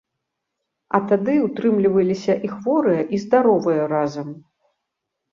[0.97, 4.33] А тады ўтрымліваліся і хворыя, і здаровыя разам.